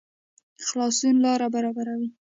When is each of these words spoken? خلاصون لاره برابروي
خلاصون 0.67 1.15
لاره 1.23 1.47
برابروي 1.53 2.09